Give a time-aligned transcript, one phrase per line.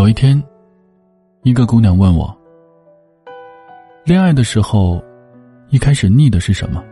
[0.00, 0.42] 有一天，
[1.42, 2.34] 一个姑娘问我
[4.02, 4.98] ：“恋爱的时候，
[5.68, 6.82] 一开始腻的是什么？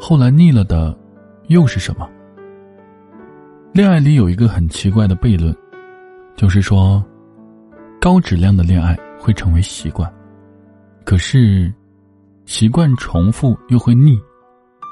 [0.00, 0.98] 后来腻了的，
[1.48, 2.08] 又是什么？”
[3.74, 5.54] 恋爱里有一个很奇怪的悖论，
[6.34, 7.04] 就是说，
[8.00, 10.10] 高质量的恋爱会成为习惯，
[11.04, 11.70] 可是，
[12.46, 14.18] 习惯重复又会腻，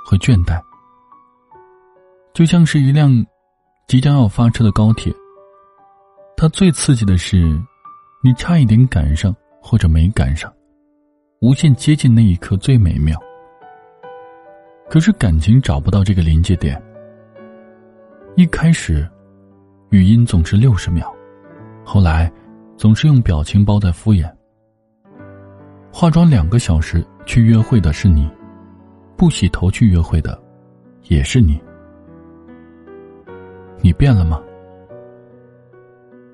[0.05, 0.61] 会倦怠。
[2.35, 3.11] 就像是一辆
[3.87, 5.11] 即将要发车的高铁，
[6.41, 7.37] 它最刺激的是，
[8.23, 10.49] 你差一点赶上或者没赶上，
[11.41, 13.19] 无限接近那一刻最美妙。
[14.89, 16.81] 可是感情找不到这个临界点。
[18.37, 19.05] 一开始，
[19.91, 21.13] 语音总是六十秒，
[21.85, 22.33] 后来，
[22.77, 24.33] 总是用表情包在敷衍。
[25.93, 28.31] 化妆两个小时去约会的是你，
[29.17, 30.41] 不洗头去约会的，
[31.09, 31.61] 也是你。
[33.81, 34.41] 你变了吗？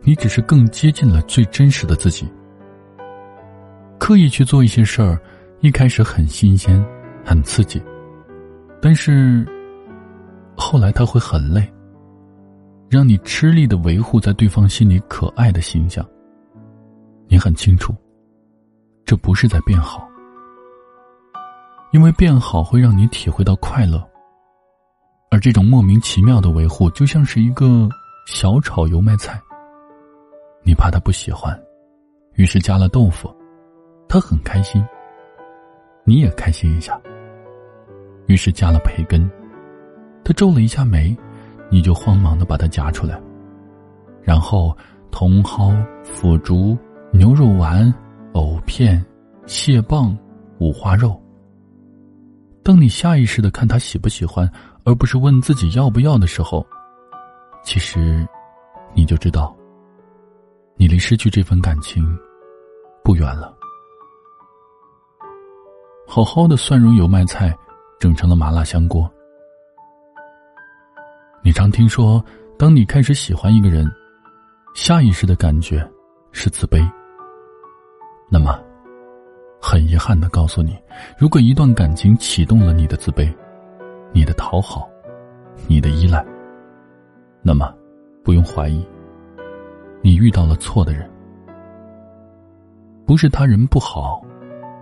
[0.05, 2.31] 你只是更接近了最真实的自己。
[3.99, 5.19] 刻意去做一些事儿，
[5.61, 6.85] 一开始很新鲜，
[7.25, 7.83] 很刺激，
[8.83, 9.47] 但是，
[10.57, 11.67] 后来他会很累。
[12.91, 16.07] 让你吃力的维护在对方心里可爱的形象。
[17.27, 17.93] 你很清楚，
[19.05, 20.07] 这不是在变好，
[21.93, 24.07] 因为变好会让你体会到快乐。
[25.31, 27.89] 而这种莫名其妙的维护，就像是一个
[28.29, 29.41] 小炒油麦菜。
[30.65, 31.57] 你怕他不喜欢，
[32.35, 33.33] 于是加了豆腐，
[34.09, 34.85] 他很开心，
[36.05, 37.01] 你也开心一下。
[38.27, 39.31] 于是加了培根，
[40.25, 41.17] 他皱了一下眉。
[41.71, 43.21] 你就慌忙的把它夹出来，
[44.23, 44.77] 然后
[45.11, 46.77] 茼蒿、腐竹、
[47.11, 47.93] 牛肉丸、
[48.35, 49.05] 藕片、
[49.47, 50.17] 蟹棒、
[50.59, 51.21] 五花肉。
[52.63, 54.49] 当你下意识的看他喜不喜欢，
[54.85, 56.65] 而不是问自己要不要的时候，
[57.65, 58.25] 其实，
[58.95, 59.57] 你就知道，
[60.77, 62.05] 你离失去这份感情
[63.03, 63.57] 不远了。
[66.07, 67.57] 好好的蒜蓉油麦菜，
[67.99, 69.11] 整成了麻辣香锅。
[71.43, 72.23] 你常听说，
[72.59, 73.91] 当你开始喜欢一个人，
[74.75, 75.87] 下意识的感觉
[76.33, 76.87] 是自卑。
[78.31, 78.59] 那么，
[79.61, 80.79] 很遗憾的告诉你，
[81.19, 83.33] 如果一段感情启动了你的自卑、
[84.13, 84.89] 你的讨好、
[85.67, 86.25] 你的依赖，
[87.43, 87.73] 那么
[88.23, 88.87] 不用怀疑，
[90.05, 91.11] 你遇到了错的人。
[93.07, 94.23] 不是他人不好，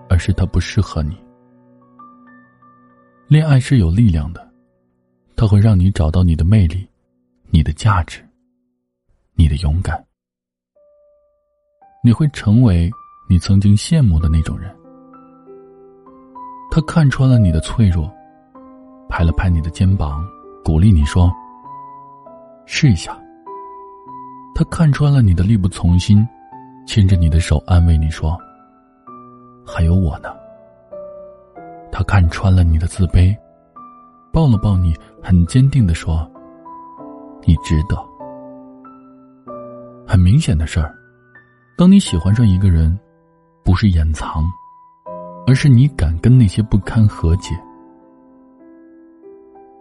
[0.08, 1.16] 而是他不适合你。
[3.28, 4.50] 恋爱是有力量的。
[5.36, 6.88] 它会让你找到你的魅力，
[7.50, 8.20] 你的价值，
[9.34, 10.04] 你的勇敢。
[12.02, 12.90] 你会成为
[13.28, 14.74] 你曾经羡慕的那种人。
[16.70, 18.12] 他看穿了你的脆弱，
[19.08, 20.24] 拍了拍你的肩膀，
[20.64, 21.32] 鼓励你说
[22.66, 23.16] ：“试一下。”
[24.54, 26.26] 他看穿了你的力不从心，
[26.86, 28.38] 牵着你的手安慰你说
[29.66, 30.28] ：“还有我呢。”
[31.90, 33.36] 他看穿了你的自卑。
[34.32, 36.26] 抱了抱你，很坚定的说
[37.44, 37.96] ：“你值得。”
[40.08, 40.94] 很明显的事儿，
[41.76, 42.98] 当你喜欢上一个人，
[43.62, 44.44] 不是掩藏，
[45.46, 47.54] 而是你敢跟那些不堪和解。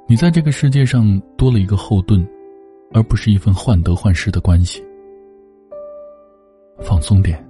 [0.06, 2.28] 你在这个世界上多了一个后盾，
[2.94, 4.84] 而不是一份患得患失的关系。
[6.80, 7.44] 放松点，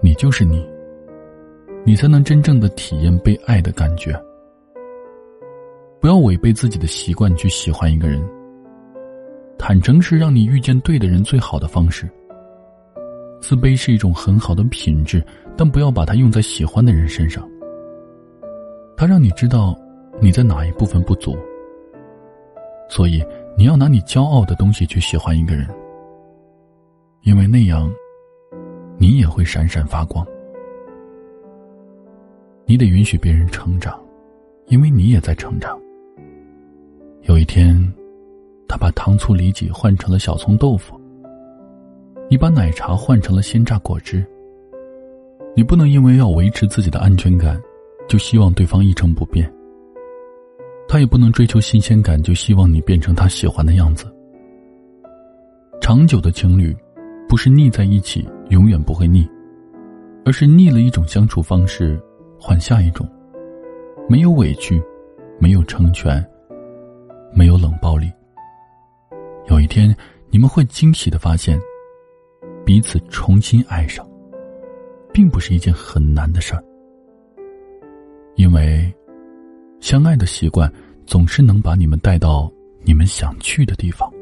[0.00, 0.66] 你就是你，
[1.84, 4.12] 你才能真正的体验被爱的感觉。
[6.00, 8.22] 不要违背自己的习惯去喜欢一个人。
[9.58, 12.08] 坦诚是让你遇见对的人最好的方式。
[13.40, 15.22] 自卑是一种很好的品质，
[15.56, 17.46] 但不要把它用在喜欢的人身上。
[18.96, 19.76] 它让你知道
[20.20, 21.36] 你在哪一部分不足，
[22.88, 23.22] 所以
[23.56, 25.68] 你要拿你骄傲的东西去喜欢一个人，
[27.22, 27.90] 因为那样，
[28.96, 30.26] 你也会闪闪发光。
[32.64, 33.98] 你得允许别人成长，
[34.66, 35.78] 因为你也在成长。
[37.22, 37.76] 有一天，
[38.66, 40.98] 他把糖醋里脊换成了小葱豆腐。
[42.30, 44.24] 你把奶茶换成了鲜榨果汁。
[45.56, 47.60] 你不能因为要维持自己的安全感，
[48.06, 49.50] 就希望对方一成不变。
[50.88, 54.06] 他也不能追求新鲜感，就希望你变成他喜欢的样子。
[55.80, 56.74] 长久的情侣，
[57.28, 59.28] 不是腻在一起永远不会腻，
[60.24, 62.00] 而是腻了一种相处方式，
[62.40, 63.06] 换下一种，
[64.08, 64.82] 没有委屈，
[65.38, 66.24] 没有成全。
[67.30, 68.10] 没有冷暴力。
[69.48, 69.94] 有一天，
[70.30, 71.60] 你们会惊喜的发现，
[72.64, 74.08] 彼此重新爱上，
[75.12, 76.64] 并不是一件很难的事儿。
[78.34, 78.90] 因为，
[79.88, 80.70] 相爱的习惯
[81.06, 82.52] 总是能把你们带到
[82.82, 84.17] 你们想去的地方。